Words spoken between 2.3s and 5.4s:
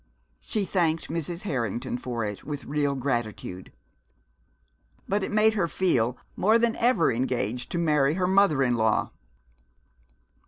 with real gratitude. But it